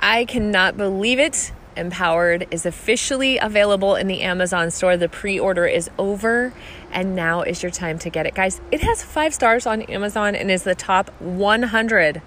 [0.00, 1.52] I cannot believe it.
[1.76, 4.96] Empowered is officially available in the Amazon store.
[4.96, 6.54] The pre order is over,
[6.90, 8.34] and now is your time to get it.
[8.34, 12.22] Guys, it has five stars on Amazon and is the top 100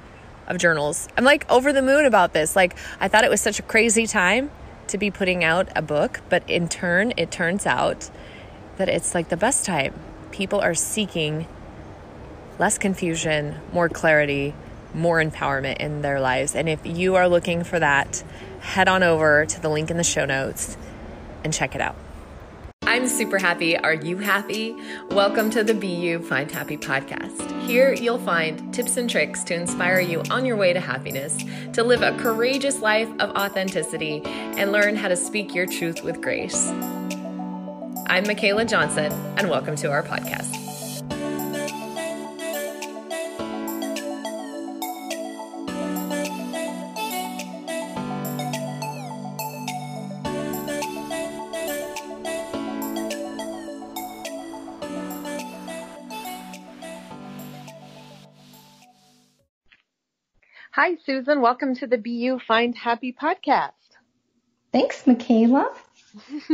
[0.47, 1.07] of journals.
[1.17, 2.55] I'm like over the moon about this.
[2.55, 4.51] Like, I thought it was such a crazy time
[4.87, 8.11] to be putting out a book, but in turn, it turns out
[8.77, 9.93] that it's like the best time.
[10.31, 11.47] People are seeking
[12.59, 14.53] less confusion, more clarity,
[14.93, 16.55] more empowerment in their lives.
[16.55, 18.23] And if you are looking for that,
[18.59, 20.77] head on over to the link in the show notes
[21.43, 21.95] and check it out.
[22.85, 23.77] I'm super happy.
[23.77, 24.75] Are you happy?
[25.09, 27.61] Welcome to the Be You Find Happy podcast.
[27.65, 31.83] Here you'll find tips and tricks to inspire you on your way to happiness, to
[31.83, 36.69] live a courageous life of authenticity, and learn how to speak your truth with grace.
[38.07, 40.72] I'm Michaela Johnson, and welcome to our podcast.
[60.85, 61.39] Hi, Susan.
[61.39, 63.71] Welcome to the Be You Find Happy podcast.
[64.73, 65.73] Thanks, Michaela.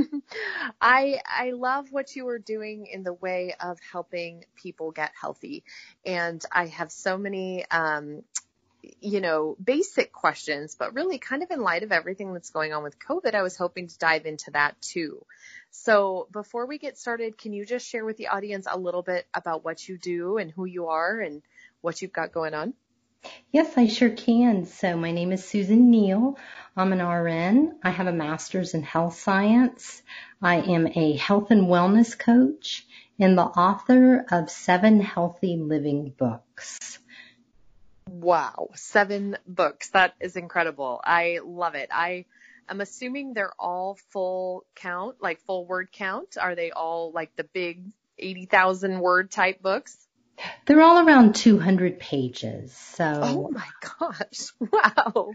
[0.79, 5.63] I I love what you are doing in the way of helping people get healthy,
[6.05, 7.65] and I have so many.
[7.71, 8.21] Um,
[9.01, 12.83] you know, basic questions, but really kind of in light of everything that's going on
[12.83, 15.25] with COVID, I was hoping to dive into that too.
[15.71, 19.25] So before we get started, can you just share with the audience a little bit
[19.33, 21.41] about what you do and who you are and
[21.81, 22.75] what you've got going on?
[23.51, 24.65] Yes, I sure can.
[24.65, 26.37] So my name is Susan Neal.
[26.77, 27.79] I'm an RN.
[27.83, 30.03] I have a master's in health science.
[30.39, 32.85] I am a health and wellness coach
[33.19, 36.99] and the author of seven healthy living books.
[38.07, 39.89] Wow, seven books.
[39.89, 41.01] That is incredible.
[41.03, 41.89] I love it.
[41.91, 42.25] I
[42.69, 46.37] am assuming they're all full count, like full word count.
[46.39, 47.81] Are they all like the big
[48.19, 50.07] 80,000 word type books?
[50.65, 52.75] They're all around 200 pages.
[52.75, 53.21] So.
[53.23, 53.67] Oh my
[53.99, 54.51] gosh.
[54.71, 55.33] Wow.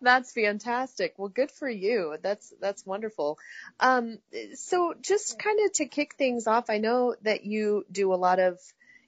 [0.00, 1.14] That's fantastic.
[1.16, 2.16] Well, good for you.
[2.22, 3.38] That's, that's wonderful.
[3.80, 4.18] Um,
[4.54, 8.38] so just kind of to kick things off, I know that you do a lot
[8.38, 8.58] of,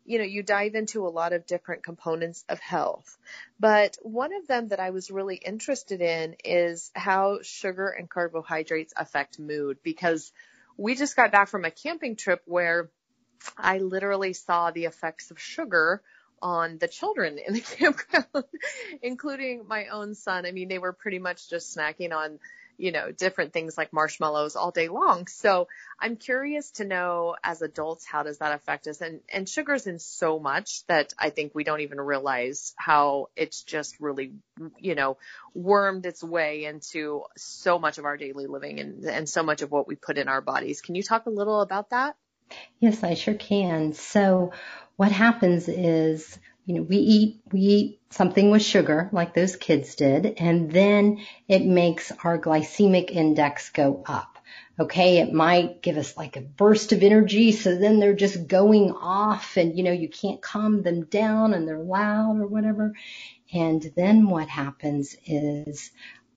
[0.05, 3.19] you know, you dive into a lot of different components of health,
[3.59, 8.95] but one of them that I was really interested in is how sugar and carbohydrates
[8.97, 10.33] affect mood because
[10.77, 12.91] we just got back from a camping trip where
[13.57, 16.03] I literally saw the effects of sugar
[16.43, 18.45] on the children in the campground,
[19.03, 20.47] including my own son.
[20.47, 22.39] I mean, they were pretty much just snacking on,
[22.79, 25.27] you know, different things like marshmallows all day long.
[25.27, 25.69] So
[25.99, 29.03] I'm curious to know as adults, how does that affect us?
[29.03, 33.63] And, and sugar's in so much that I think we don't even realize how it's
[33.63, 34.33] just really,
[34.79, 35.19] you know,
[35.55, 39.71] wormed its way into so much of our daily living and, and so much of
[39.71, 40.81] what we put in our bodies.
[40.81, 42.17] Can you talk a little about that?
[42.79, 43.93] Yes, I sure can.
[43.93, 44.53] So
[44.97, 49.95] what happens is, you know, we eat, we eat something with sugar like those kids
[49.95, 54.39] did, and then it makes our glycemic index go up.
[54.79, 55.19] Okay.
[55.19, 57.53] It might give us like a burst of energy.
[57.53, 61.69] So then they're just going off and, you know, you can't calm them down and
[61.69, 62.95] they're loud or whatever.
[63.53, 65.91] And then what happens is,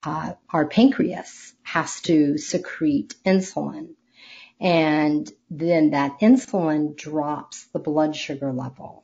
[0.04, 3.96] uh, our pancreas has to secrete insulin
[4.60, 9.04] and then that insulin drops the blood sugar level.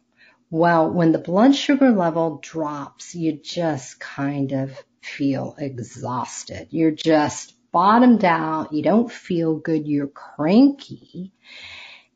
[0.49, 4.71] Well, when the blood sugar level drops, you just kind of
[5.01, 6.69] feel exhausted.
[6.71, 8.73] You're just bottomed out.
[8.73, 9.87] You don't feel good.
[9.87, 11.33] You're cranky.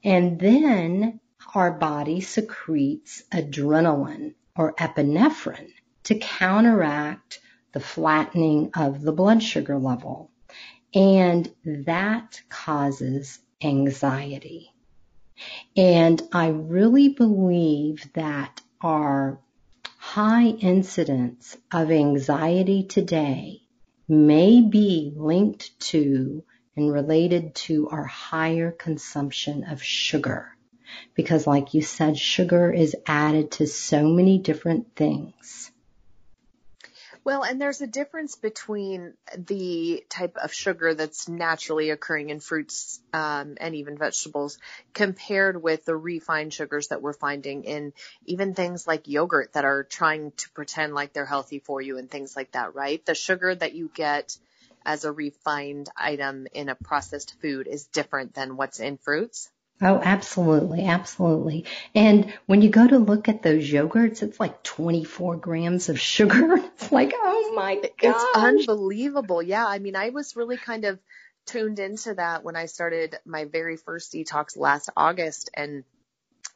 [0.04, 1.20] And then
[1.54, 5.72] our body secretes adrenaline or epinephrine
[6.04, 7.40] to counteract
[7.72, 10.32] the flattening of the blood sugar level.
[10.96, 14.74] And that causes anxiety.
[15.76, 19.40] And I really believe that our
[19.98, 23.62] high incidence of anxiety today
[24.08, 26.44] may be linked to
[26.76, 30.50] and related to our higher consumption of sugar.
[31.16, 35.72] Because like you said, sugar is added to so many different things.
[37.26, 43.00] Well, and there's a difference between the type of sugar that's naturally occurring in fruits
[43.14, 44.58] um, and even vegetables
[44.94, 47.94] compared with the refined sugars that we're finding in
[48.26, 52.12] even things like yogurt that are trying to pretend like they're healthy for you and
[52.12, 53.06] things like that, right?
[53.06, 54.38] The sugar that you get
[54.86, 59.50] as a refined item in a processed food is different than what's in fruits.
[59.86, 61.66] Oh, absolutely, absolutely.
[61.94, 66.58] And when you go to look at those yogurts, it's like 24 grams of sugar.
[66.74, 67.92] It's like, oh my god.
[68.02, 69.42] It's unbelievable.
[69.42, 69.66] Yeah.
[69.66, 71.00] I mean, I was really kind of
[71.46, 75.84] tuned into that when I started my very first detox last August and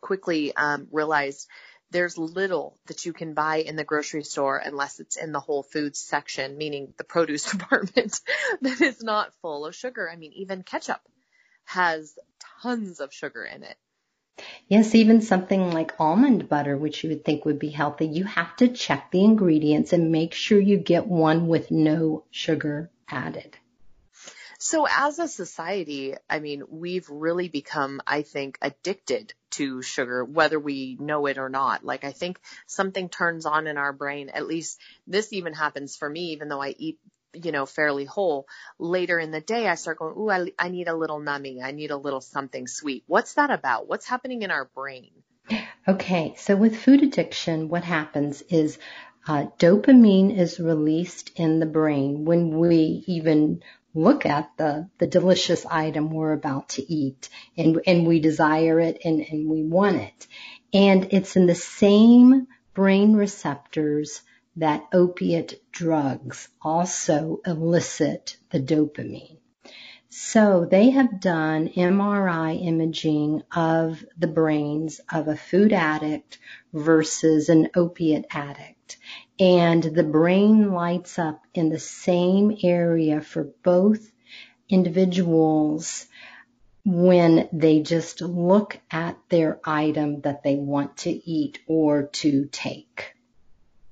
[0.02, 1.48] quickly um, realized
[1.92, 5.64] there's little that you can buy in the grocery store unless it's in the Whole
[5.64, 8.20] Foods section, meaning the produce department,
[8.62, 10.10] that is not full of sugar.
[10.10, 11.02] I mean, even ketchup
[11.68, 12.18] has
[12.62, 13.76] tons of sugar in it.
[14.68, 18.56] Yes, even something like almond butter, which you would think would be healthy, you have
[18.58, 23.58] to check the ingredients and make sure you get one with no sugar added.
[24.60, 30.60] So as a society, I mean, we've really become, I think, addicted to sugar, whether
[30.60, 31.84] we know it or not.
[31.84, 36.10] Like I think something turns on in our brain, at least this even happens for
[36.10, 37.00] me, even though I eat
[37.34, 38.48] you know, fairly whole.
[38.80, 41.62] Later in the day, I start going, ooh, I, I need a little numbing.
[41.64, 43.04] I need a little something sweet.
[43.08, 43.88] What's that about?
[43.88, 45.12] What's happening in our brain?
[45.88, 48.78] Okay, so with food addiction, what happens is
[49.28, 53.62] uh, dopamine is released in the brain when we even
[53.94, 59.02] look at the, the delicious item we're about to eat and, and we desire it
[59.04, 60.28] and, and we want it.
[60.74, 64.22] And it's in the same brain receptors
[64.58, 69.38] that opiate drugs also elicit the dopamine.
[70.10, 76.40] So they have done MRI imaging of the brains of a food addict
[76.74, 78.98] versus an opiate addict
[79.40, 84.12] and the brain lights up in the same area for both
[84.70, 86.08] individuals
[86.84, 93.14] when they just look at their item that they want to eat or to take.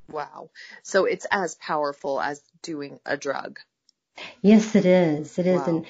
[0.10, 0.50] Wow.
[0.84, 3.60] So it's as powerful as doing a drug.
[4.42, 5.38] Yes, it is.
[5.40, 5.60] It is.
[5.60, 5.68] Wow.
[5.68, 5.86] And,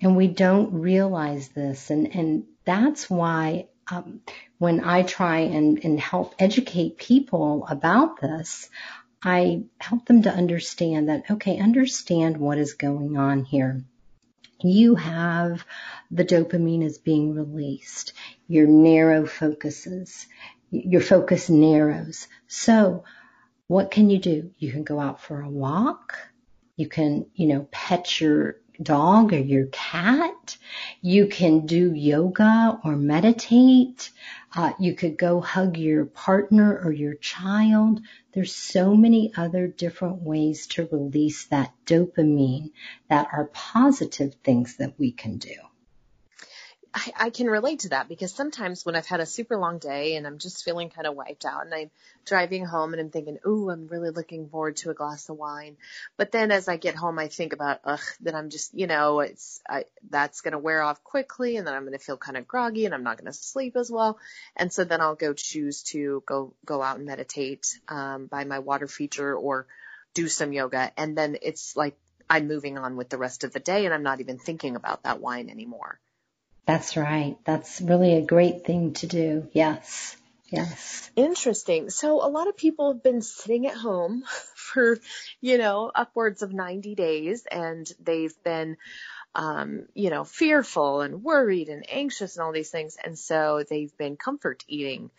[0.00, 1.90] and we don't realize this.
[1.90, 4.20] And, and that's why um,
[4.58, 8.68] when I try and, and help educate people about this,
[9.22, 13.82] I help them to understand that, okay, understand what is going on here.
[14.62, 15.64] You have
[16.10, 18.12] the dopamine is being released.
[18.46, 20.26] Your narrow focuses.
[20.70, 22.28] Your focus narrows.
[22.46, 23.04] So
[23.68, 24.50] what can you do?
[24.58, 26.18] You can go out for a walk.
[26.76, 30.56] You can, you know, pet your dog or your cat.
[31.02, 34.10] You can do yoga or meditate.
[34.56, 38.00] Uh, you could go hug your partner or your child.
[38.32, 42.70] There's so many other different ways to release that dopamine
[43.10, 45.67] that are positive things that we can do.
[46.98, 50.16] I, I can relate to that because sometimes when I've had a super long day
[50.16, 51.90] and I'm just feeling kind of wiped out and I'm
[52.24, 55.76] driving home and I'm thinking, ooh, I'm really looking forward to a glass of wine.
[56.16, 59.20] But then as I get home, I think about, ugh, that I'm just, you know,
[59.20, 62.36] it's, I, that's going to wear off quickly and then I'm going to feel kind
[62.36, 64.18] of groggy and I'm not going to sleep as well.
[64.56, 68.58] And so then I'll go choose to go, go out and meditate, um, by my
[68.58, 69.68] water feature or
[70.14, 70.90] do some yoga.
[70.96, 71.96] And then it's like
[72.28, 75.04] I'm moving on with the rest of the day and I'm not even thinking about
[75.04, 76.00] that wine anymore.
[76.68, 77.38] That's right.
[77.46, 79.48] That's really a great thing to do.
[79.52, 80.18] Yes.
[80.50, 81.10] Yes.
[81.16, 81.88] Interesting.
[81.88, 84.22] So a lot of people have been sitting at home
[84.54, 84.98] for,
[85.40, 88.76] you know, upwards of 90 days and they've been,
[89.34, 92.98] um, you know, fearful and worried and anxious and all these things.
[93.02, 95.10] And so they've been comfort eating.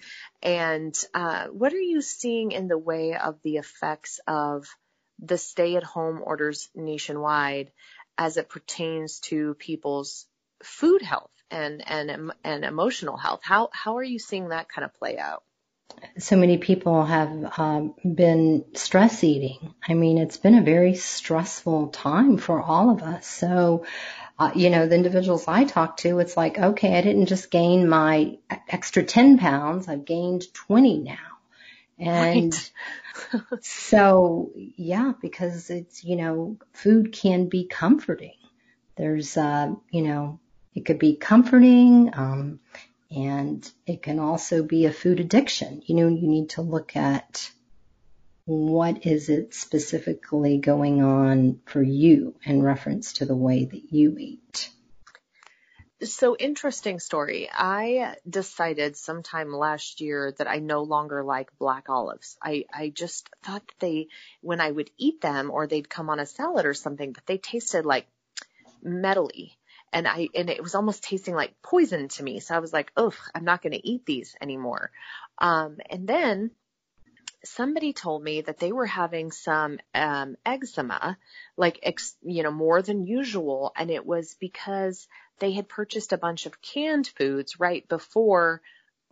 [0.44, 4.68] And, uh, what are you seeing in the way of the effects of
[5.18, 7.72] the stay at home orders nationwide
[8.20, 10.27] as it pertains to people's
[10.62, 11.32] food health?
[11.51, 13.41] And and and emotional health.
[13.44, 15.44] How how are you seeing that kind of play out?
[16.18, 19.74] So many people have um, been stress eating.
[19.88, 23.27] I mean, it's been a very stressful time for all of us.
[23.27, 23.86] So,
[24.38, 27.89] uh, you know, the individuals I talk to, it's like, okay, I didn't just gain
[27.89, 28.38] my
[28.70, 31.18] extra 10 pounds, I've gained 20 now.
[31.98, 32.72] And right.
[33.62, 38.38] so, yeah, because it's, you know, food can be comforting.
[38.96, 40.39] There's, uh, you know,
[40.73, 42.59] it could be comforting, um,
[43.11, 45.81] and it can also be a food addiction.
[45.85, 47.51] You know, you need to look at
[48.45, 54.15] what is it specifically going on for you in reference to the way that you
[54.17, 54.71] eat.
[56.01, 57.49] So interesting story.
[57.51, 62.38] I decided sometime last year that I no longer like black olives.
[62.41, 64.07] I, I just thought that they,
[64.41, 67.38] when I would eat them or they'd come on a salad or something, but they
[67.38, 68.07] tasted like
[68.83, 69.51] metally
[69.91, 72.39] and I and it was almost tasting like poison to me.
[72.39, 74.91] So I was like, "Oh, I'm not going to eat these anymore."
[75.38, 76.51] Um, and then
[77.43, 81.17] somebody told me that they were having some um, eczema,
[81.58, 85.08] like ex, you know more than usual, and it was because
[85.39, 88.62] they had purchased a bunch of canned foods right before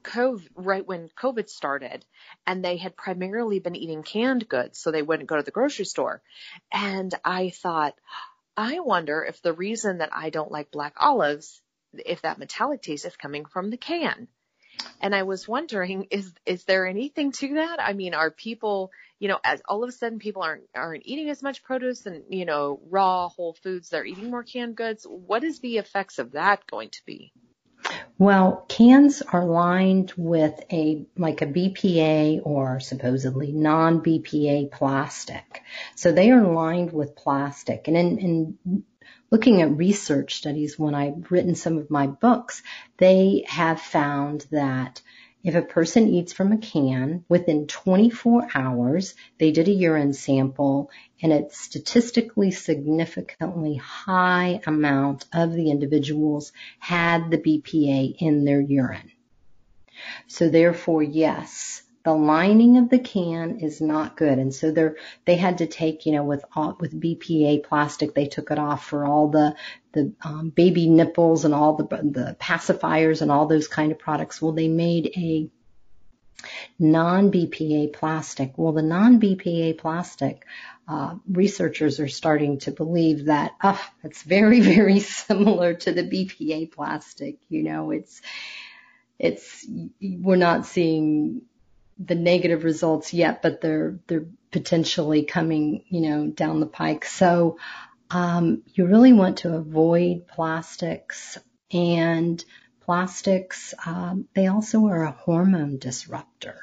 [0.03, 2.05] COVID, right when COVID started,
[2.45, 5.85] and they had primarily been eating canned goods, so they wouldn't go to the grocery
[5.85, 6.21] store.
[6.71, 7.95] And I thought,
[8.57, 11.61] I wonder if the reason that I don't like black olives,
[11.93, 14.27] if that metallic taste is coming from the can.
[14.99, 17.79] And I was wondering, is is there anything to that?
[17.79, 21.29] I mean, are people, you know, as all of a sudden people aren't aren't eating
[21.29, 25.05] as much produce and you know raw whole foods, they're eating more canned goods.
[25.07, 27.31] What is the effects of that going to be?
[28.19, 35.61] Well, cans are lined with a like a BPA or supposedly non-BPA plastic.
[35.95, 37.87] So they are lined with plastic.
[37.87, 38.83] And in, in
[39.29, 42.63] looking at research studies when I've written some of my books,
[42.97, 45.01] they have found that
[45.43, 50.89] if a person eats from a can within 24 hours, they did a urine sample
[51.21, 59.11] and a statistically significantly high amount of the individuals had the BPA in their urine.
[60.27, 64.39] So therefore, yes, the lining of the can is not good.
[64.39, 64.87] And so they
[65.25, 66.45] they had to take, you know, with,
[66.79, 69.57] with BPA plastic, they took it off for all the,
[69.91, 74.41] the um, baby nipples and all the, the pacifiers and all those kind of products.
[74.41, 75.49] Well, they made a
[76.79, 78.53] non-BPA plastic.
[78.55, 80.45] Well, the non-BPA plastic,
[80.87, 86.71] uh, researchers are starting to believe that, oh, it's very, very similar to the BPA
[86.71, 87.39] plastic.
[87.49, 88.21] You know, it's,
[89.19, 89.67] it's,
[89.99, 91.41] we're not seeing
[91.99, 97.05] the negative results yet, but they're they're potentially coming, you know, down the pike.
[97.05, 97.57] So
[98.09, 101.37] um, you really want to avoid plastics
[101.71, 102.43] and
[102.81, 103.73] plastics.
[103.85, 106.59] Um, they also are a hormone disruptor,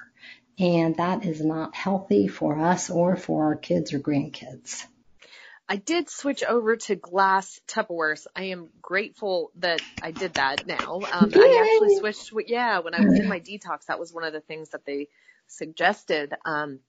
[0.59, 4.87] and that is not healthy for us or for our kids or grandkids.
[5.69, 8.27] I did switch over to glass Tupperwares.
[8.37, 11.07] I am grateful that I did that now.
[11.11, 14.35] Um, I actually switched, yeah, when I was in my detox, that was one of
[14.35, 15.09] the things that they
[15.47, 16.81] suggested, um,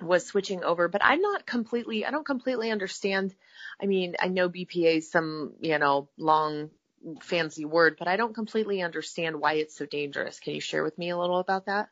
[0.00, 3.34] was switching over, but I'm not completely, I don't completely understand.
[3.80, 6.70] I mean, I know BPA is some, you know, long
[7.20, 10.40] fancy word, but I don't completely understand why it's so dangerous.
[10.40, 11.88] Can you share with me a little about that?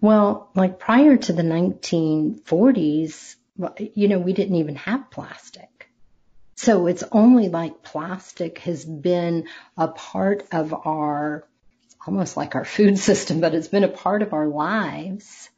[0.00, 3.36] Well, like prior to the 1940s,
[3.94, 5.90] you know, we didn't even have plastic.
[6.56, 11.46] So it's only like plastic has been a part of our,
[12.06, 15.48] almost like our food system, but it's been a part of our lives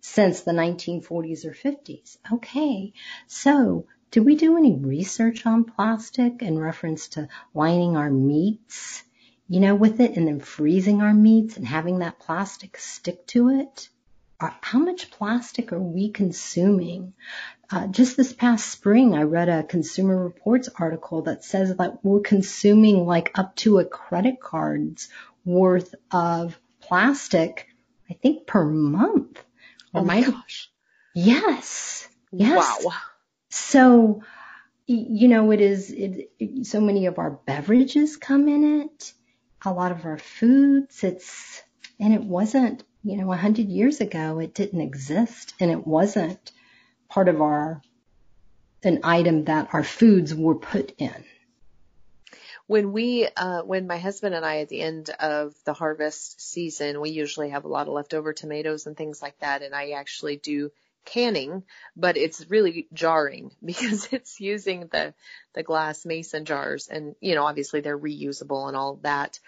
[0.00, 2.18] since the 1940s or 50s.
[2.32, 2.92] Okay.
[3.26, 9.02] So did we do any research on plastic in reference to lining our meats,
[9.48, 13.48] you know, with it and then freezing our meats and having that plastic stick to
[13.48, 13.88] it?
[14.38, 17.14] How much plastic are we consuming?
[17.70, 22.20] Uh, just this past spring, I read a Consumer Reports article that says that we're
[22.20, 25.08] consuming like up to a credit card's
[25.44, 27.68] worth of plastic,
[28.10, 29.42] I think per month.
[29.94, 30.70] Oh my gosh.
[31.14, 32.08] Yes.
[32.32, 32.84] Yes.
[32.84, 32.92] Wow.
[33.50, 34.22] So,
[34.86, 39.12] you know, it is, it, it, so many of our beverages come in it,
[39.64, 41.62] a lot of our foods, it's,
[42.00, 46.52] and it wasn't you know, a hundred years ago, it didn't exist and it wasn't
[47.08, 47.82] part of our,
[48.82, 51.24] an item that our foods were put in.
[52.66, 56.98] When we, uh, when my husband and I at the end of the harvest season,
[56.98, 59.60] we usually have a lot of leftover tomatoes and things like that.
[59.60, 60.72] And I actually do
[61.04, 65.12] canning, but it's really jarring because it's using the,
[65.52, 69.38] the glass mason jars and, you know, obviously they're reusable and all that.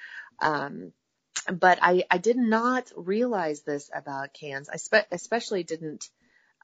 [0.42, 0.92] Um,
[1.52, 4.68] but I, I did not realize this about cans.
[4.68, 6.08] I spe- especially didn't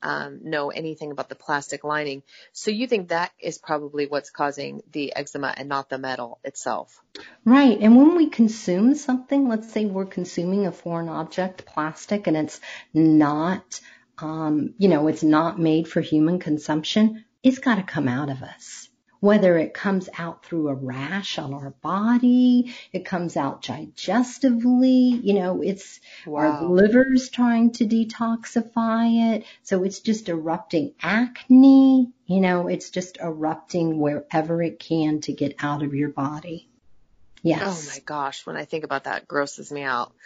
[0.02, 2.22] um, know anything about the plastic lining.
[2.52, 7.00] So you think that is probably what's causing the eczema and not the metal itself?
[7.44, 7.78] Right.
[7.80, 12.60] And when we consume something, let's say we're consuming a foreign object, plastic, and it's
[12.92, 13.80] not,
[14.18, 18.42] um, you know, it's not made for human consumption, it's got to come out of
[18.42, 18.88] us
[19.22, 25.34] whether it comes out through a rash on our body, it comes out digestively, you
[25.34, 26.40] know, it's wow.
[26.40, 29.44] our liver's trying to detoxify it.
[29.62, 35.54] So it's just erupting acne, you know, it's just erupting wherever it can to get
[35.60, 36.68] out of your body.
[37.42, 37.62] Yes.
[37.64, 40.12] Oh my gosh, when I think about that, grosses me out.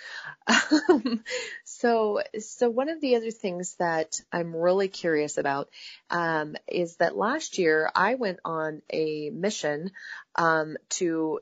[0.88, 1.25] Um,
[1.64, 5.68] so, so one of the other things that I'm really curious about
[6.11, 9.90] um, is that last year I went on a mission
[10.37, 11.40] um, to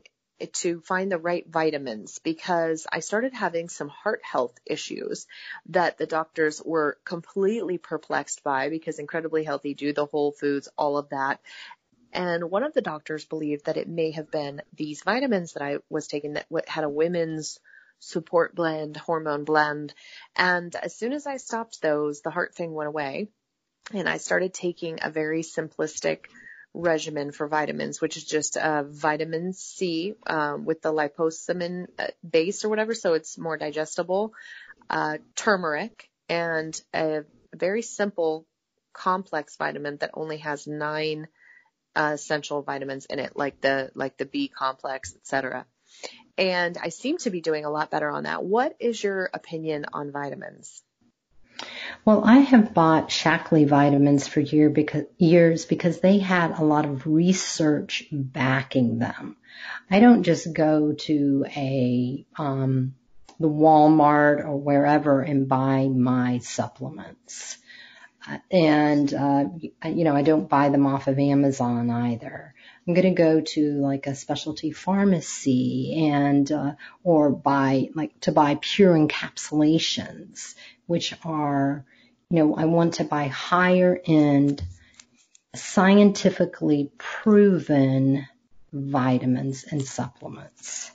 [0.52, 5.26] to find the right vitamins because I started having some heart health issues
[5.68, 10.98] that the doctors were completely perplexed by because incredibly healthy do the whole foods, all
[10.98, 11.40] of that
[12.14, 15.78] And one of the doctors believed that it may have been these vitamins that I
[15.90, 17.58] was taking that had a women's
[17.98, 19.92] support blend, hormone blend.
[20.36, 23.28] And as soon as I stopped those, the heart thing went away
[23.92, 26.26] and I started taking a very simplistic
[26.72, 32.64] regimen for vitamins, which is just uh, vitamin C um, with the liposamine uh, base
[32.64, 34.32] or whatever, so it's more digestible,
[34.90, 38.46] uh, turmeric, and a very simple
[38.92, 41.28] complex vitamin that only has nine
[41.96, 45.66] uh, essential vitamins in it, like the like the B complex, etc.
[46.36, 48.44] And I seem to be doing a lot better on that.
[48.44, 50.82] What is your opinion on vitamins?
[52.04, 56.84] Well, I have bought Shaklee vitamins for year because, years because they had a lot
[56.84, 59.36] of research backing them.
[59.88, 62.96] I don't just go to a um,
[63.38, 67.58] the Walmart or wherever and buy my supplements.
[68.50, 69.44] And uh,
[69.84, 72.54] you know, I don't buy them off of Amazon either.
[72.86, 78.32] I'm going to go to like a specialty pharmacy and uh, or buy like to
[78.32, 80.54] buy pure encapsulations
[80.86, 81.84] which are,
[82.30, 84.62] you know, I want to buy higher end,
[85.54, 88.26] scientifically proven
[88.72, 90.90] vitamins and supplements.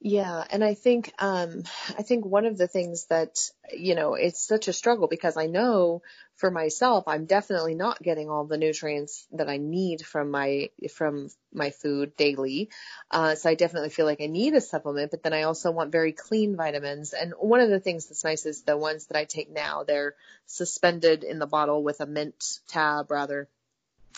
[0.00, 1.64] Yeah, and I think um
[1.98, 3.36] I think one of the things that
[3.76, 6.02] you know it's such a struggle because I know
[6.36, 11.30] for myself I'm definitely not getting all the nutrients that I need from my from
[11.52, 12.70] my food daily.
[13.10, 15.90] Uh so I definitely feel like I need a supplement, but then I also want
[15.90, 17.12] very clean vitamins.
[17.12, 20.14] And one of the things that's nice is the ones that I take now, they're
[20.46, 23.48] suspended in the bottle with a mint tab rather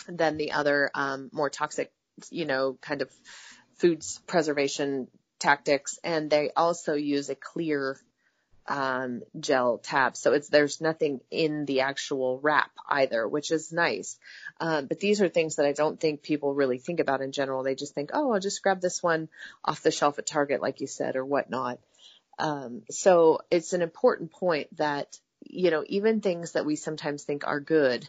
[0.07, 1.91] than the other um more toxic,
[2.29, 3.09] you know, kind of
[3.77, 5.07] foods preservation
[5.41, 7.97] tactics and they also use a clear
[8.67, 10.15] um, gel tab.
[10.15, 14.17] So it's, there's nothing in the actual wrap either, which is nice.
[14.59, 17.63] Um, but these are things that I don't think people really think about in general.
[17.63, 19.29] They just think, oh, I'll just grab this one
[19.65, 21.79] off the shelf at Target, like you said, or whatnot.
[22.39, 27.45] Um, so it's an important point that, you know, even things that we sometimes think
[27.45, 28.07] are good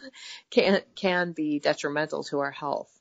[0.50, 2.93] can, can be detrimental to our health.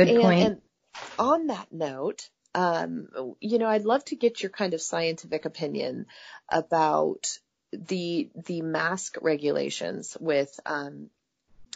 [0.00, 0.40] Good and, point.
[0.40, 0.60] And
[1.18, 3.08] on that note, um,
[3.40, 6.06] you know, I'd love to get your kind of scientific opinion
[6.48, 7.38] about
[7.72, 11.10] the the mask regulations with um,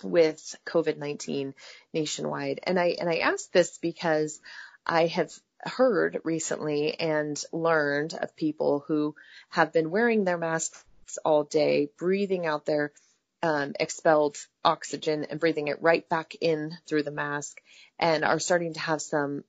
[0.02, 1.52] with COVID-19
[1.92, 2.60] nationwide.
[2.62, 4.40] And I and I ask this because
[4.86, 9.14] I have heard recently and learned of people who
[9.50, 10.82] have been wearing their masks
[11.24, 12.92] all day, breathing out their
[13.44, 17.60] um, expelled oxygen and breathing it right back in through the mask
[17.98, 19.44] and are starting to have some,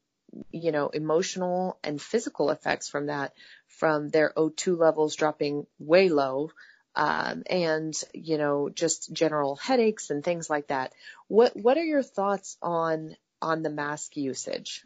[0.52, 3.34] you know, emotional and physical effects from that,
[3.68, 6.52] from their O2 levels dropping way low,
[6.96, 10.94] um, and you know, just general headaches and things like that.
[11.28, 14.86] What what are your thoughts on on the mask usage?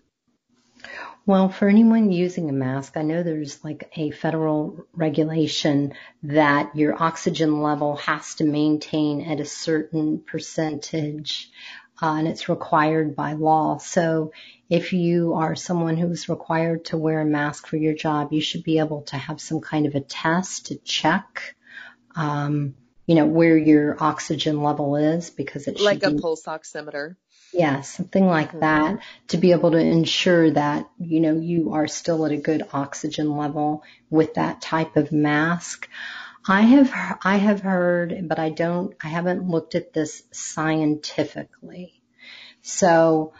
[1.26, 5.93] Well, for anyone using a mask, I know there's like a federal regulation
[6.24, 11.52] that your oxygen level has to maintain at a certain percentage,
[12.01, 13.77] uh, and it's required by law.
[13.77, 14.31] So
[14.69, 18.63] if you are someone who's required to wear a mask for your job, you should
[18.63, 21.55] be able to have some kind of a test to check,
[22.15, 26.45] um, you know, where your oxygen level is because it should be like a pulse
[26.45, 27.15] oximeter.
[27.51, 28.59] Yeah, something like mm-hmm.
[28.59, 32.63] that to be able to ensure that, you know, you are still at a good
[32.71, 35.89] oxygen level with that type of mask.
[36.47, 42.02] I have, I have heard, but I don't, I haven't looked at this scientifically.
[42.62, 43.34] So,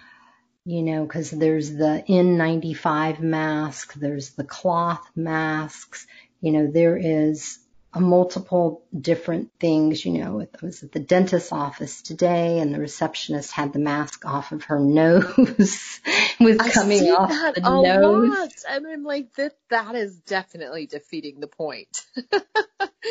[0.66, 6.06] you know, cause there's the N95 mask, there's the cloth masks,
[6.42, 7.60] you know, there is
[7.98, 10.06] multiple different things.
[10.06, 14.26] You know, I was at the dentist's office today and the receptionist had the mask
[14.26, 16.00] off of her nose
[16.40, 18.30] was coming off the nose.
[18.30, 18.52] Lot.
[18.70, 22.06] And I'm like, that, that is definitely defeating the point.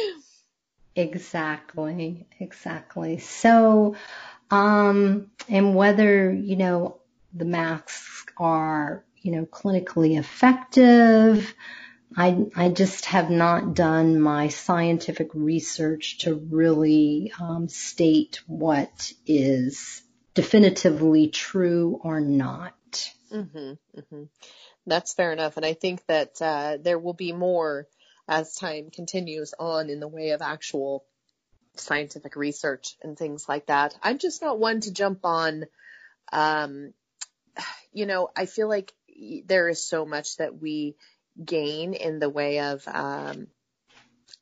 [0.94, 2.26] exactly.
[2.38, 3.18] Exactly.
[3.18, 3.96] So,
[4.50, 6.98] um, and whether, you know,
[7.34, 11.54] the masks are, you know, clinically effective,
[12.16, 20.02] I, I just have not done my scientific research to really um, state what is
[20.34, 22.74] definitively true or not.
[23.32, 24.22] Mm-hmm, mm-hmm.
[24.86, 25.56] That's fair enough.
[25.56, 27.86] And I think that uh, there will be more
[28.26, 31.04] as time continues on in the way of actual
[31.76, 33.94] scientific research and things like that.
[34.02, 35.66] I'm just not one to jump on,
[36.32, 36.92] um,
[37.92, 38.92] you know, I feel like
[39.46, 40.96] there is so much that we
[41.42, 43.48] gain in the way of, um,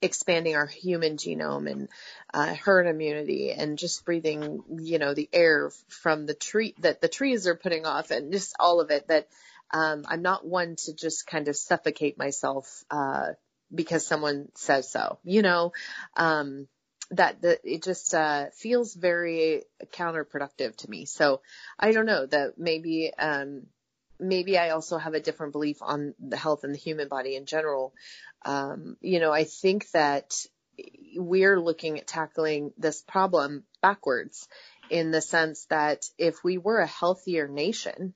[0.03, 1.89] expanding our human genome and
[2.35, 7.09] uh, herd immunity and just breathing, you know, the air from the tree that the
[7.09, 9.29] trees are putting off and just all of it that
[9.73, 13.31] um, I'm not one to just kind of suffocate myself uh,
[13.75, 15.73] because someone says so, you know.
[16.17, 16.69] Um,
[17.13, 21.05] that the, it just uh, feels very counterproductive to me.
[21.05, 21.41] So
[21.79, 23.67] I don't know that maybe um,
[24.19, 27.47] maybe I also have a different belief on the health and the human body in
[27.47, 27.95] general.
[28.45, 30.35] Um, you know, I think that
[31.17, 34.49] we're looking at tackling this problem backwards
[34.91, 38.15] in the sense that if we were a healthier nation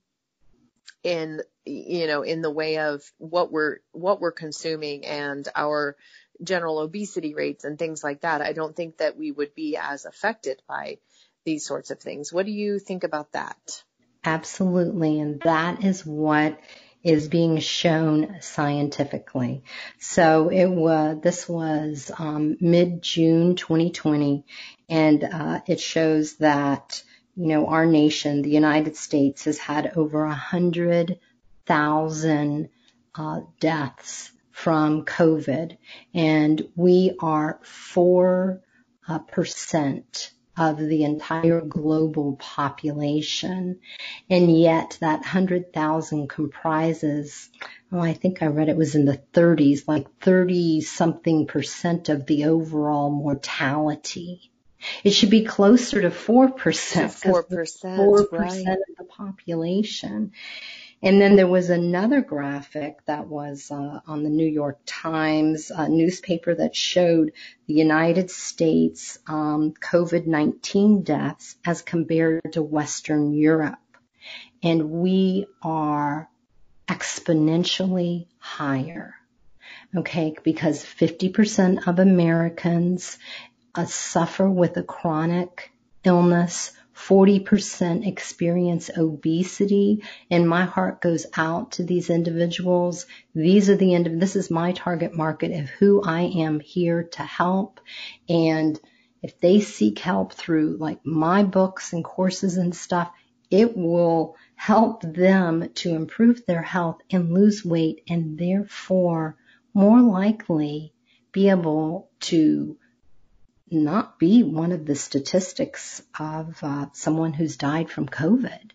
[1.03, 5.97] in you know in the way of what we're what we're consuming and our
[6.43, 10.05] general obesity rates and things like that, I don't think that we would be as
[10.05, 10.99] affected by
[11.45, 12.33] these sorts of things.
[12.33, 13.83] What do you think about that?
[14.25, 15.21] Absolutely.
[15.21, 16.61] And that is what
[17.03, 19.65] is being shown scientifically.
[19.99, 24.45] So it was, this was um, mid-June 2020
[24.91, 27.03] and uh, it shows that,
[27.37, 31.21] you know, our nation, the United States has had over a hundred
[31.65, 32.69] thousand
[33.15, 35.79] uh, deaths from COVID,
[36.13, 38.61] and we are 4%
[39.09, 39.19] uh,
[40.61, 43.81] of the entire global population.
[44.29, 47.49] And yet that 100,000 comprises,
[47.90, 52.27] oh, I think I read it was in the 30s, like 30 something percent of
[52.27, 54.53] the overall mortality.
[55.03, 56.55] It should be closer to 4%.
[56.55, 57.46] 4%.
[57.46, 58.66] 4% right.
[58.66, 60.33] of the population.
[61.03, 65.89] And then there was another graphic that was uh, on the New York Times uh,
[65.89, 67.33] newspaper that showed
[67.67, 73.79] the United States um, COVID-19 deaths as compared to Western Europe.
[74.63, 76.29] And we are
[76.87, 79.15] exponentially higher.
[79.97, 83.19] Okay, because 50% of Americans
[83.75, 85.73] uh, suffer with a chronic
[86.05, 86.73] illness
[87.07, 93.07] 40% experience obesity and my heart goes out to these individuals.
[93.35, 97.05] These are the end of, this is my target market of who I am here
[97.13, 97.81] to help.
[98.29, 98.79] And
[99.23, 103.11] if they seek help through like my books and courses and stuff,
[103.51, 109.37] it will help them to improve their health and lose weight and therefore
[109.75, 110.93] more likely
[111.33, 112.77] be able to
[113.71, 118.71] not be one of the statistics of uh, someone who's died from COVID.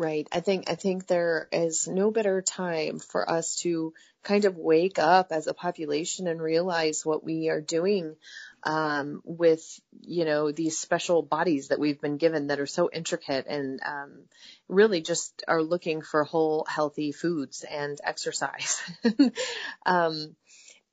[0.00, 0.26] Right.
[0.32, 3.92] I think I think there is no better time for us to
[4.22, 8.16] kind of wake up as a population and realize what we are doing
[8.62, 9.62] um, with
[10.00, 14.22] you know these special bodies that we've been given that are so intricate and um,
[14.68, 18.80] really just are looking for whole healthy foods and exercise.
[19.84, 20.34] um,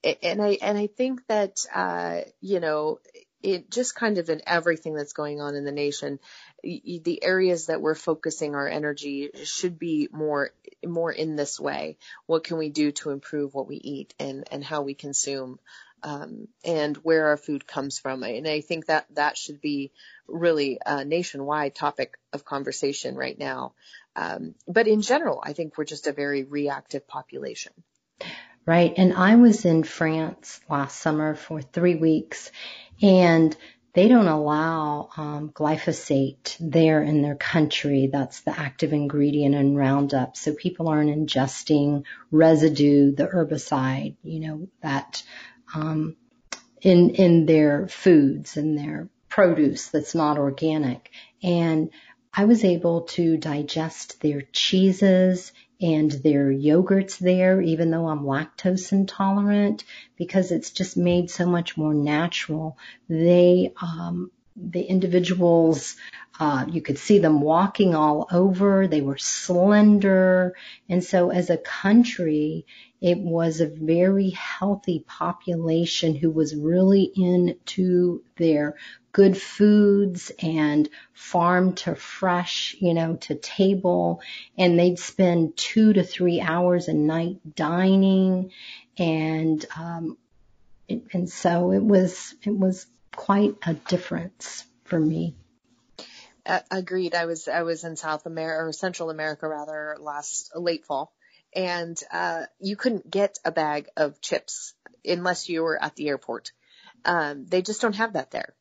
[0.03, 2.99] and I and I think that uh, you know
[3.43, 6.19] it just kind of in everything that's going on in the nation,
[6.63, 10.51] the areas that we're focusing our energy should be more
[10.85, 11.97] more in this way.
[12.25, 15.59] What can we do to improve what we eat and and how we consume?
[16.03, 18.21] Um, and where our food comes from.
[18.21, 19.91] And I think that that should be
[20.27, 23.73] really a nationwide topic of conversation right now.
[24.15, 27.73] Um, but in general, I think we're just a very reactive population
[28.67, 28.93] right?
[28.97, 32.51] And I was in France last summer for three weeks
[33.01, 33.55] and
[33.93, 38.09] they don't allow um, glyphosate there in their country.
[38.11, 40.37] That's the active ingredient in Roundup.
[40.37, 45.23] So people aren't ingesting residue, the herbicide, you know, that
[45.73, 46.15] um,
[46.81, 51.09] in in their foods and their produce that's not organic.
[51.41, 51.89] And
[52.31, 58.91] I was able to digest their cheeses and their yogurts there, even though I'm lactose
[58.91, 59.83] intolerant,
[60.15, 62.77] because it's just made so much more natural.
[63.07, 65.95] They, um, the individuals,
[66.39, 68.87] uh, you could see them walking all over.
[68.87, 70.55] They were slender.
[70.89, 72.65] And so as a country,
[72.99, 78.75] it was a very healthy population who was really into their
[79.11, 84.21] good foods and farm to fresh, you know, to table.
[84.57, 88.51] And they'd spend two to three hours a night dining.
[88.97, 90.17] And, um,
[90.87, 92.87] and so it was, it was
[93.17, 95.35] quite a difference for me.
[96.45, 97.13] Uh, agreed.
[97.13, 101.11] I was I was in South America or Central America rather last late fall,
[101.53, 106.53] and uh, you couldn't get a bag of chips unless you were at the airport.
[107.03, 108.53] Um, they just don't have that there.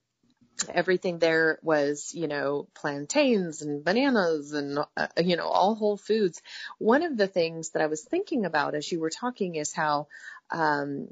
[0.73, 6.41] Everything there was, you know, plantains and bananas and, uh, you know, all whole foods.
[6.79, 10.09] One of the things that I was thinking about as you were talking is how,
[10.51, 11.09] um,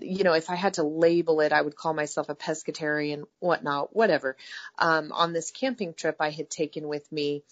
[0.00, 3.94] you know, if I had to label it, I would call myself a pescatarian, whatnot,
[3.94, 4.36] whatever.
[4.78, 7.42] Um, on this camping trip, I had taken with me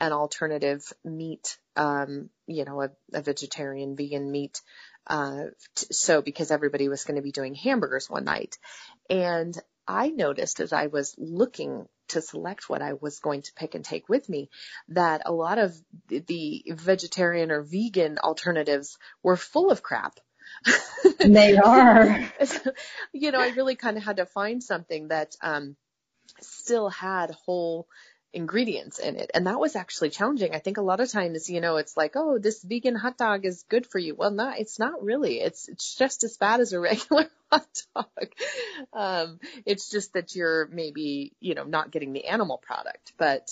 [0.00, 4.60] an alternative meat, um, you know, a, a vegetarian, vegan meat.
[5.06, 8.58] Uh, t- so because everybody was going to be doing hamburgers one night.
[9.08, 9.56] And
[9.88, 13.84] I noticed as I was looking to select what I was going to pick and
[13.84, 14.48] take with me
[14.88, 15.76] that a lot of
[16.08, 20.18] the vegetarian or vegan alternatives were full of crap.
[21.18, 22.30] They are.
[23.12, 25.76] you know, I really kind of had to find something that um,
[26.40, 27.88] still had whole
[28.32, 29.30] ingredients in it.
[29.34, 30.54] And that was actually challenging.
[30.54, 33.46] I think a lot of times, you know, it's like, oh, this vegan hot dog
[33.46, 34.14] is good for you.
[34.14, 35.40] Well, not, it's not really.
[35.40, 38.28] It's, it's just as bad as a regular hot dog.
[38.92, 43.48] Um, it's just that you're maybe, you know, not getting the animal product, but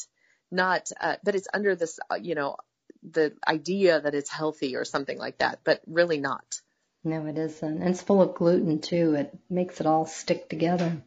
[0.51, 2.57] not, uh, but it's under this, uh, you know,
[3.03, 6.61] the idea that it's healthy or something like that, but really not.
[7.05, 7.83] No, it isn't.
[7.83, 9.15] And it's full of gluten too.
[9.15, 11.03] It makes it all stick together.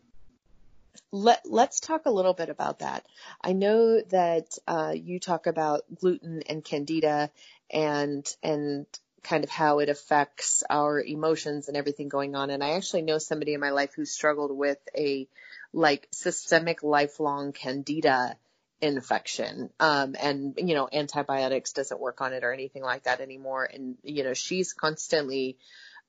[1.11, 3.05] Let, let's talk a little bit about that.
[3.41, 7.31] I know that uh, you talk about gluten and candida
[7.71, 8.85] and and
[9.23, 12.49] kind of how it affects our emotions and everything going on.
[12.49, 15.27] And I actually know somebody in my life who struggled with a
[15.73, 18.37] like systemic lifelong candida
[18.79, 19.69] infection.
[19.79, 23.65] Um, and, you know, antibiotics doesn't work on it or anything like that anymore.
[23.65, 25.57] And, you know, she's constantly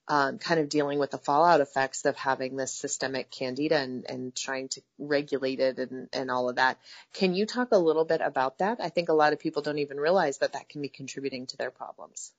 [0.08, 4.34] um, kind of dealing with the fallout effects of having this systemic candida and, and
[4.34, 6.78] trying to regulate it and, and all of that.
[7.12, 8.78] Can you talk a little bit about that?
[8.80, 11.56] I think a lot of people don't even realize that that can be contributing to
[11.58, 12.32] their problems.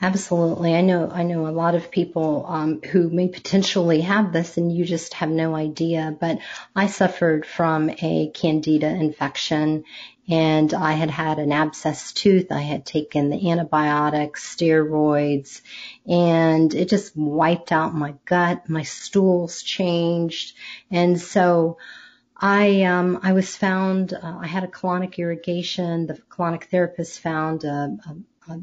[0.00, 0.74] Absolutely.
[0.74, 4.74] I know, I know a lot of people, um, who may potentially have this and
[4.74, 6.38] you just have no idea, but
[6.74, 9.84] I suffered from a candida infection
[10.30, 12.52] and I had had an abscess tooth.
[12.52, 15.60] I had taken the antibiotics, steroids,
[16.06, 18.68] and it just wiped out my gut.
[18.68, 20.54] My stools changed.
[20.88, 21.78] And so
[22.36, 26.06] I, um, I was found, uh, I had a colonic irrigation.
[26.06, 28.60] The colonic therapist found a, a, a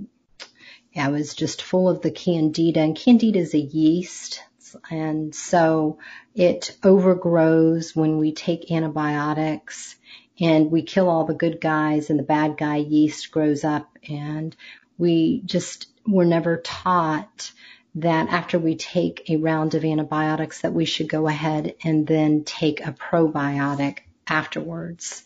[0.95, 4.41] I was just full of the candida and candida is a yeast.
[4.89, 5.99] And so
[6.33, 9.95] it overgrows when we take antibiotics
[10.39, 14.55] and we kill all the good guys and the bad guy yeast grows up and
[14.97, 17.51] we just were never taught
[17.95, 22.43] that after we take a round of antibiotics that we should go ahead and then
[22.43, 25.23] take a probiotic afterwards.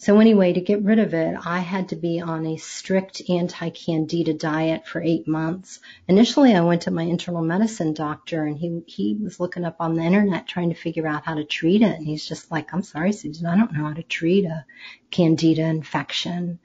[0.00, 4.32] So anyway, to get rid of it, I had to be on a strict anti-candida
[4.32, 5.78] diet for eight months.
[6.08, 9.96] Initially, I went to my internal medicine doctor and he, he was looking up on
[9.96, 11.98] the internet trying to figure out how to treat it.
[11.98, 14.64] And he's just like, I'm sorry, Susan, I don't know how to treat a
[15.10, 16.60] candida infection.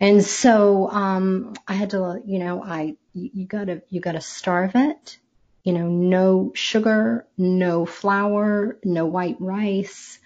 [0.00, 4.72] And so, um, I had to, you know, I, you, you gotta, you gotta starve
[4.74, 5.18] it.
[5.62, 10.18] You know, no sugar, no flour, no white rice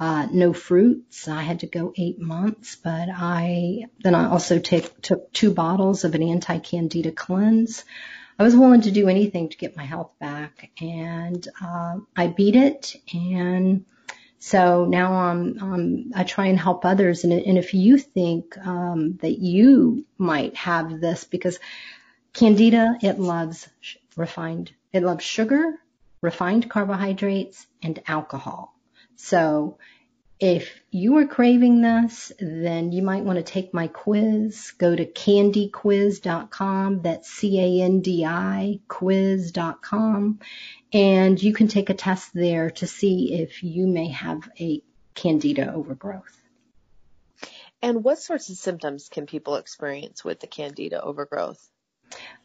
[0.00, 1.28] uh, no fruits.
[1.28, 6.04] I had to go eight months, but I, then I also take, took two bottles
[6.04, 7.84] of an anti-candida cleanse.
[8.38, 12.56] I was willing to do anything to get my health back and, uh, I beat
[12.56, 13.84] it and
[14.38, 17.22] so now I'm, um, I try and help others.
[17.22, 21.60] And, and if you think, um, that you might have this because
[22.32, 23.68] candida, it loves
[24.16, 25.78] refined, it loves sugar,
[26.20, 28.71] refined carbohydrates and alcohol.
[29.22, 29.78] So
[30.40, 34.72] if you are craving this, then you might want to take my quiz.
[34.76, 37.02] Go to candiquiz.com.
[37.02, 40.40] That's C-A-N-D-I quiz.com.
[40.92, 44.82] And you can take a test there to see if you may have a
[45.14, 46.36] candida overgrowth.
[47.80, 51.64] And what sorts of symptoms can people experience with the candida overgrowth?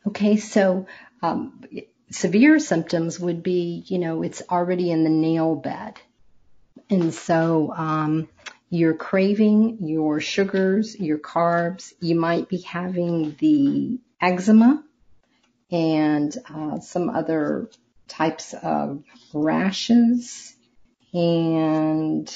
[0.06, 0.86] Okay, so
[1.24, 1.64] um,
[2.12, 6.00] severe symptoms would be, you know, it's already in the nail bed
[6.90, 8.28] and so, um,
[8.70, 11.94] you're craving your sugars, your carbs.
[12.02, 14.84] You might be having the eczema
[15.72, 17.70] and uh, some other
[18.10, 20.54] types of rashes.
[21.14, 22.30] And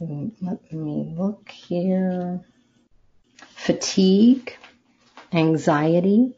[0.00, 2.40] let me look here.
[3.56, 4.56] Fatigue,
[5.32, 6.36] anxiety,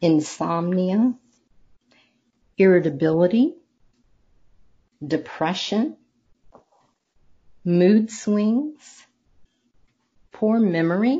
[0.00, 1.14] insomnia,
[2.58, 3.54] irritability,
[5.06, 5.96] depression,
[7.64, 9.06] mood swings,
[10.32, 11.18] poor memory,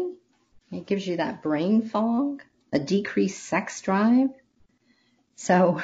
[0.70, 4.30] It gives you that brain fog, a decreased sex drive.
[5.36, 5.80] So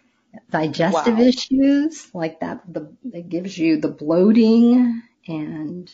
[0.50, 1.24] digestive wow.
[1.24, 5.90] issues like that, the, it gives you the bloating and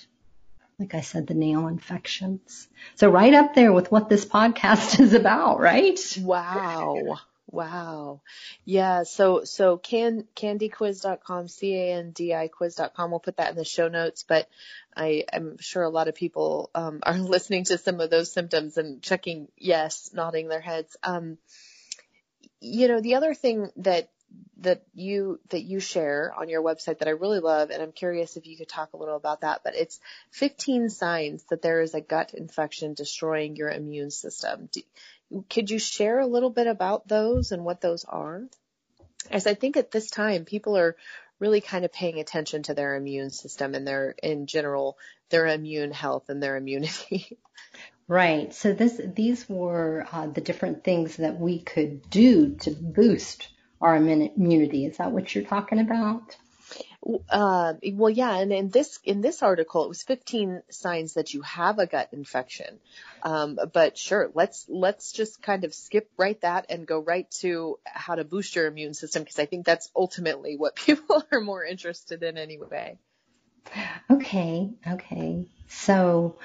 [0.78, 2.68] like I said, the nail infections.
[2.96, 5.98] So right up there with what this podcast is about, right?
[6.20, 7.18] Wow.
[7.54, 8.20] Wow.
[8.64, 9.04] Yeah.
[9.04, 13.10] So, so can, candiquiz.com, C-A-N-D-I quiz.com.
[13.10, 14.48] We'll put that in the show notes, but
[14.96, 18.76] I, am sure a lot of people, um, are listening to some of those symptoms
[18.76, 20.96] and checking yes, nodding their heads.
[21.02, 21.38] Um,
[22.60, 24.10] you know, the other thing that
[24.58, 28.36] that you that you share on your website that I really love, and I'm curious
[28.36, 29.60] if you could talk a little about that.
[29.62, 34.68] But it's 15 signs that there is a gut infection destroying your immune system.
[34.72, 34.80] Do,
[35.50, 38.42] could you share a little bit about those and what those are?
[39.30, 40.96] As I think at this time, people are
[41.38, 44.96] really kind of paying attention to their immune system and their, in general,
[45.30, 47.38] their immune health and their immunity.
[48.06, 48.52] Right.
[48.52, 53.48] So this, these were uh, the different things that we could do to boost
[53.80, 54.84] our immunity.
[54.84, 56.36] Is that what you're talking about?
[57.28, 61.42] Uh, well, yeah, and in this in this article, it was 15 signs that you
[61.42, 62.78] have a gut infection.
[63.22, 67.78] Um, but sure, let's let's just kind of skip right that and go right to
[67.84, 71.64] how to boost your immune system because I think that's ultimately what people are more
[71.64, 72.98] interested in anyway.
[74.10, 75.46] Okay, okay.
[75.68, 76.38] So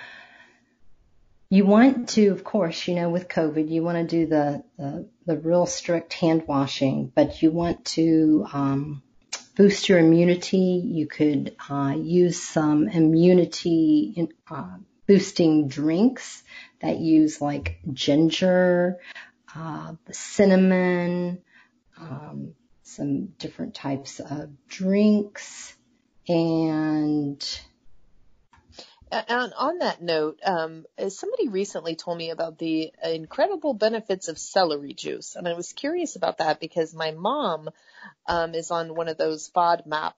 [1.49, 5.09] you want to, of course, you know, with COVID, you want to do the, the,
[5.25, 9.03] the real strict hand washing, but you want to, um,
[9.59, 10.81] boost your immunity.
[10.85, 16.41] You could, uh, use some immunity in, uh, boosting drinks
[16.79, 18.99] that use like ginger,
[19.53, 21.41] uh, cinnamon,
[21.97, 25.75] um, some different types of drinks
[26.29, 27.59] and
[29.11, 34.93] and on that note, um, somebody recently told me about the incredible benefits of celery
[34.93, 37.69] juice, and I was curious about that because my mom
[38.27, 40.13] um, is on one of those FODMAP,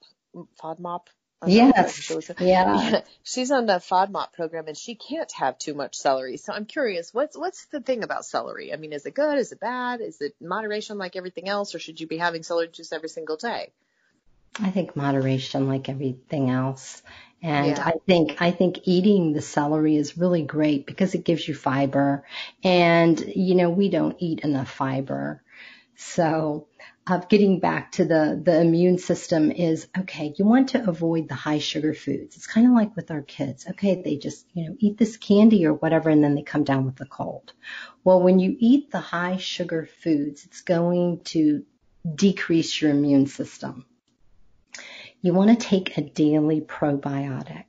[0.61, 1.01] FODMAP.
[1.47, 2.11] Yes.
[2.39, 3.01] Yeah.
[3.23, 6.37] She's on the FODMAP program and she can't have too much celery.
[6.37, 8.71] So I'm curious, what's what's the thing about celery?
[8.71, 9.39] I mean, is it good?
[9.39, 10.01] Is it bad?
[10.01, 13.37] Is it moderation like everything else, or should you be having celery juice every single
[13.37, 13.71] day?
[14.59, 17.01] I think moderation like everything else.
[17.41, 17.83] And yeah.
[17.83, 22.23] I think, I think eating the celery is really great because it gives you fiber
[22.63, 25.41] and, you know, we don't eat enough fiber.
[25.95, 26.67] So,
[27.07, 31.35] uh, getting back to the, the immune system is, okay, you want to avoid the
[31.35, 32.35] high sugar foods.
[32.35, 33.65] It's kind of like with our kids.
[33.67, 36.85] Okay, they just, you know, eat this candy or whatever and then they come down
[36.85, 37.53] with a cold.
[38.03, 41.65] Well, when you eat the high sugar foods, it's going to
[42.15, 43.85] decrease your immune system
[45.21, 47.65] you want to take a daily probiotic.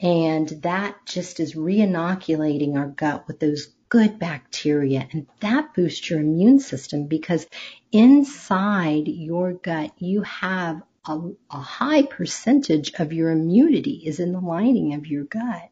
[0.00, 6.18] And that just is reinoculating our gut with those good bacteria and that boosts your
[6.18, 7.46] immune system because
[7.92, 14.40] inside your gut you have a, a, high percentage of your immunity is in the
[14.40, 15.68] lining of your gut.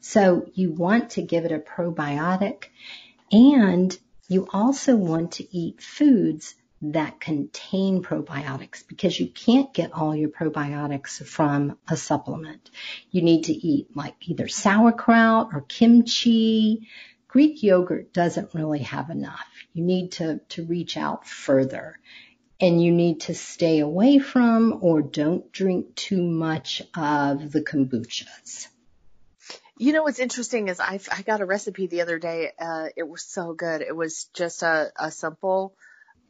[0.00, 2.64] So you want to give it a probiotic
[3.32, 3.96] and
[4.28, 10.28] you also want to eat foods that contain probiotics because you can't get all your
[10.28, 12.70] probiotics from a supplement.
[13.10, 16.88] You need to eat like either sauerkraut or kimchi.
[17.28, 19.46] Greek yogurt doesn't really have enough.
[19.72, 21.98] You need to, to reach out further
[22.60, 28.68] and you need to stay away from or don't drink too much of the kombuchas.
[29.78, 32.52] You know what's interesting is I I got a recipe the other day.
[32.58, 33.82] Uh, it was so good.
[33.82, 35.74] It was just a, a simple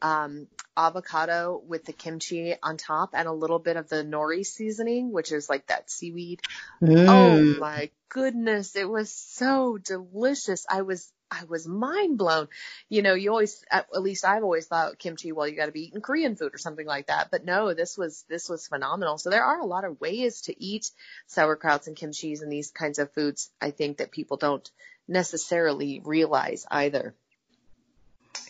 [0.01, 5.11] um, avocado with the kimchi on top and a little bit of the nori seasoning,
[5.11, 6.41] which is like that seaweed.
[6.81, 7.05] Mm.
[7.07, 8.75] Oh my goodness.
[8.75, 10.65] It was so delicious.
[10.69, 12.47] I was, I was mind blown.
[12.89, 15.87] You know, you always, at least I've always thought kimchi, well, you got to be
[15.87, 17.29] eating Korean food or something like that.
[17.31, 19.17] But no, this was, this was phenomenal.
[19.17, 20.91] So there are a lot of ways to eat
[21.27, 23.49] sauerkrauts and kimchis and these kinds of foods.
[23.59, 24.69] I think that people don't
[25.07, 27.15] necessarily realize either.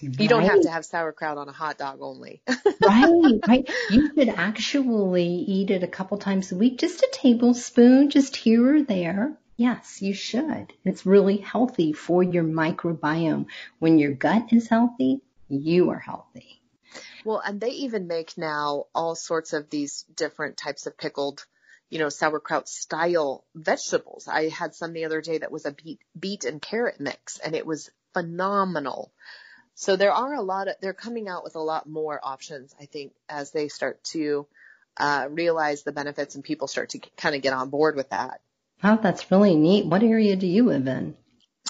[0.02, 0.20] Right.
[0.20, 2.42] You don't have to have sauerkraut on a hot dog only.
[2.82, 3.70] right, right.
[3.90, 8.76] You could actually eat it a couple times a week, just a tablespoon, just here
[8.76, 9.38] or there.
[9.58, 10.74] Yes, you should.
[10.86, 13.48] It's really healthy for your microbiome.
[13.80, 16.62] When your gut is healthy, you are healthy.
[17.26, 21.46] Well, and they even make now all sorts of these different types of pickled,
[21.90, 24.28] you know, sauerkraut style vegetables.
[24.28, 27.56] I had some the other day that was a beet, beet and carrot mix and
[27.56, 29.12] it was phenomenal.
[29.80, 32.86] So there are a lot of, they're coming out with a lot more options, I
[32.86, 34.48] think, as they start to
[34.98, 38.42] uh, realize the benefits and people start to kind of get on board with that.
[38.84, 39.86] Wow, that's really neat.
[39.86, 41.16] What area do you live in?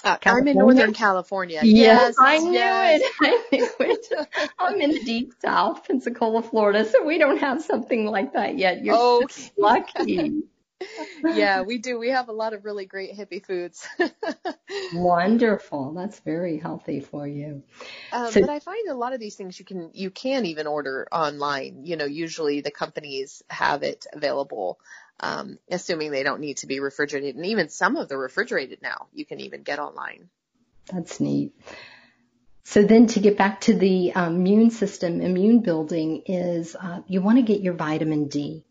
[0.02, 1.60] Uh, I'm in Northern California.
[1.62, 3.02] Yes, yes I knew yes.
[3.02, 3.12] it.
[3.20, 4.28] I knew it.
[4.58, 8.82] I'm in the deep south, Pensacola, Florida, so we don't have something like that yet.
[8.82, 9.26] You're oh.
[9.58, 10.44] lucky.
[11.24, 11.98] Yeah, we do.
[11.98, 13.86] We have a lot of really great hippie foods.
[14.94, 15.92] Wonderful.
[15.92, 17.62] That's very healthy for you.
[18.12, 20.66] Um, so, but I find a lot of these things you can you can even
[20.66, 21.84] order online.
[21.84, 24.78] You know, usually the companies have it available,
[25.20, 27.36] um, assuming they don't need to be refrigerated.
[27.36, 30.28] And even some of the refrigerated now you can even get online.
[30.92, 31.52] That's neat.
[32.64, 37.22] So then to get back to the um, immune system, immune building is uh, you
[37.22, 38.64] want to get your vitamin D.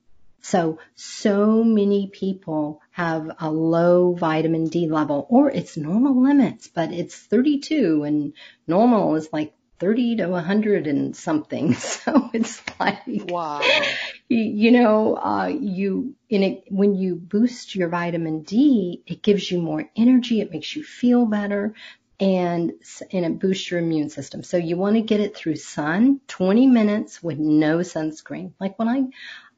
[0.47, 6.93] So, so many people have a low vitamin D level or it's normal limits, but
[6.93, 8.31] it's 32 and
[8.65, 11.75] normal is like 30 to 100 and something.
[12.07, 13.59] So it's like, wow,
[14.29, 19.51] you, you know, uh, you, in it, when you boost your vitamin D, it gives
[19.51, 20.39] you more energy.
[20.39, 21.73] It makes you feel better
[22.21, 22.71] and,
[23.11, 24.43] and it boosts your immune system.
[24.43, 28.53] So you want to get it through sun, 20 minutes with no sunscreen.
[28.59, 29.03] Like when I,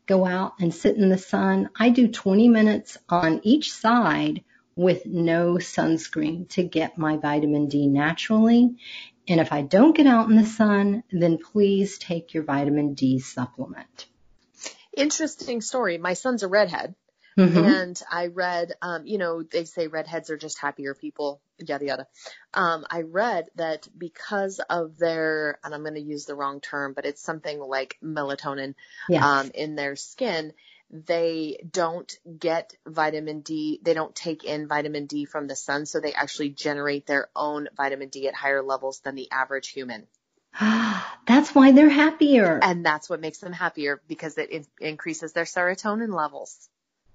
[0.10, 1.70] go out and sit in the sun.
[1.80, 4.44] I do 20 minutes on each side
[4.76, 8.76] with no sunscreen to get my vitamin D naturally.
[9.28, 13.20] And if I don't get out in the sun, then please take your vitamin D
[13.20, 14.08] supplement.
[14.98, 16.00] Interesting story.
[16.00, 16.96] My son's a redhead.
[17.40, 17.64] Mm-hmm.
[17.64, 22.08] And I read, um, you know, they say redheads are just happier people, yada yada.
[22.54, 26.92] Um, I read that because of their, and I'm going to use the wrong term,
[26.94, 28.76] but it's something like melatonin
[29.08, 29.24] yes.
[29.24, 30.52] um, in their skin.
[30.92, 33.80] They don't get vitamin D.
[33.84, 37.70] They don't take in vitamin D from the sun, so they actually generate their own
[37.78, 40.08] vitamin D at higher levels than the average human.
[40.60, 42.60] that's why they're happier.
[42.62, 46.68] And that's what makes them happier because it in- increases their serotonin levels.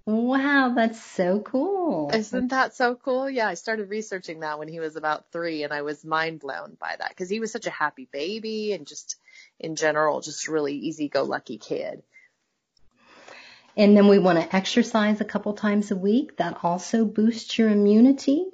[0.07, 2.11] Wow, that's so cool.
[2.13, 3.31] Isn't that so cool?
[3.31, 6.77] Yeah, I started researching that when he was about three and I was mind blown
[6.79, 9.17] by that because he was such a happy baby and just
[9.59, 12.03] in general, just really easy go lucky kid.
[13.77, 16.37] And then we want to exercise a couple times a week.
[16.37, 18.47] That also boosts your immunity.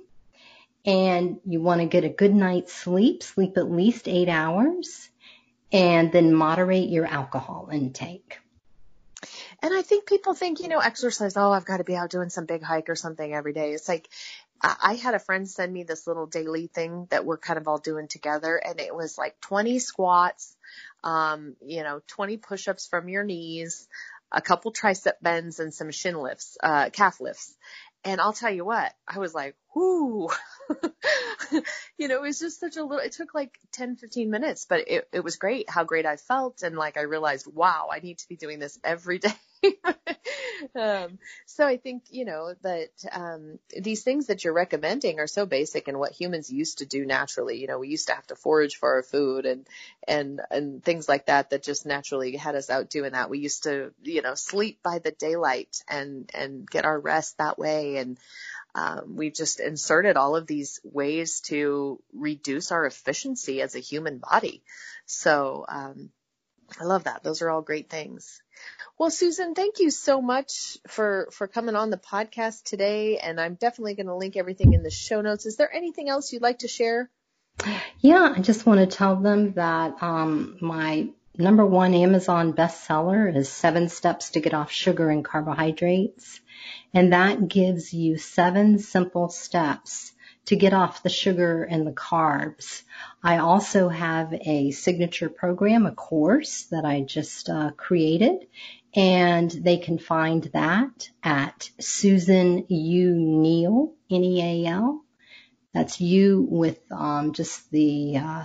[0.86, 5.10] And you want to get a good night's sleep, sleep at least eight hours,
[5.72, 8.38] and then moderate your alcohol intake.
[9.62, 12.30] And I think people think, you know, exercise, oh, I've got to be out doing
[12.30, 13.72] some big hike or something every day.
[13.72, 14.08] It's like,
[14.62, 17.78] I had a friend send me this little daily thing that we're kind of all
[17.78, 20.54] doing together and it was like 20 squats,
[21.02, 23.88] um, you know, 20 push-ups from your knees,
[24.30, 27.56] a couple tricep bends and some shin lifts, uh, calf lifts.
[28.04, 30.28] And I'll tell you what, I was like, whoo,
[31.98, 34.84] you know, it was just such a little, it took like 10, 15 minutes, but
[34.88, 36.62] it, it was great how great I felt.
[36.62, 39.32] And like, I realized, wow, I need to be doing this every day.
[40.74, 45.46] um, so I think, you know, that, um, these things that you're recommending are so
[45.46, 47.58] basic and what humans used to do naturally.
[47.58, 49.66] You know, we used to have to forage for our food and,
[50.06, 53.30] and, and things like that that just naturally had us out doing that.
[53.30, 57.58] We used to, you know, sleep by the daylight and, and get our rest that
[57.58, 57.96] way.
[57.96, 58.18] And,
[58.74, 64.18] um, we've just inserted all of these ways to reduce our efficiency as a human
[64.18, 64.62] body.
[65.06, 66.10] So, um,
[66.78, 67.22] I love that.
[67.22, 68.42] Those are all great things.
[68.98, 73.18] Well, Susan, thank you so much for, for coming on the podcast today.
[73.18, 75.46] And I'm definitely going to link everything in the show notes.
[75.46, 77.10] Is there anything else you'd like to share?
[78.00, 83.48] Yeah, I just want to tell them that um, my number one Amazon bestseller is
[83.48, 86.40] Seven Steps to Get Off Sugar and Carbohydrates.
[86.92, 90.12] And that gives you seven simple steps
[90.46, 92.82] to get off the sugar and the carbs.
[93.22, 98.46] I also have a signature program, a course that I just uh, created,
[98.94, 105.04] and they can find that at Susan U Neal, N-E-A-L.
[105.72, 108.44] That's you with um, just the uh,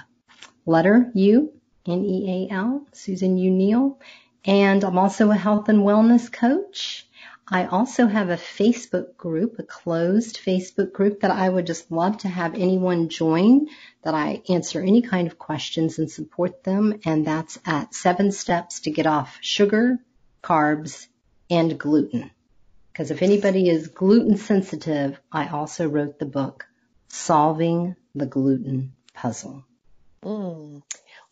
[0.65, 1.51] letter U,
[1.87, 3.99] N-E-A-L, Susan U Neal.
[4.43, 7.07] And I'm also a health and wellness coach.
[7.47, 12.17] I also have a Facebook group, a closed Facebook group that I would just love
[12.19, 13.67] to have anyone join
[14.03, 16.99] that I answer any kind of questions and support them.
[17.05, 19.99] And that's at seven steps to get off sugar,
[20.43, 21.07] carbs,
[21.49, 22.31] and gluten.
[22.91, 26.65] Because if anybody is gluten sensitive, I also wrote the book,
[27.09, 29.65] Solving the Gluten Puzzle.
[30.23, 30.81] Mm.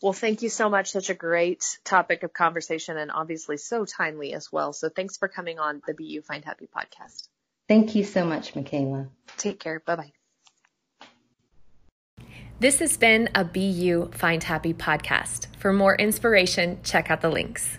[0.04, 0.92] Well, thank you so much.
[0.92, 4.74] Such a great topic of conversation and obviously so timely as well.
[4.74, 7.30] So thanks for coming on the Be You Find Happy podcast.
[7.70, 9.08] Thank you so much, Michaela.
[9.38, 9.80] Take care.
[9.80, 10.12] Bye bye.
[12.60, 15.48] This has been a Be You Find Happy podcast.
[15.56, 17.78] For more inspiration, check out the links.